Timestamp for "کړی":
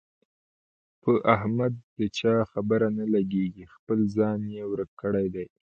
5.01-5.27